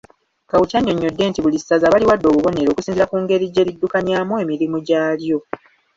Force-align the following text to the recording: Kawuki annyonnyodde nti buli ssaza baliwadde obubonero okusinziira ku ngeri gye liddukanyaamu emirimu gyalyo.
Kawuki 0.49 0.73
annyonnyodde 0.77 1.23
nti 1.29 1.39
buli 1.41 1.57
ssaza 1.59 1.91
baliwadde 1.93 2.25
obubonero 2.27 2.69
okusinziira 2.71 3.09
ku 3.11 3.17
ngeri 3.23 3.45
gye 3.53 3.65
liddukanyaamu 3.67 4.33
emirimu 4.43 4.77
gyalyo. 4.87 5.37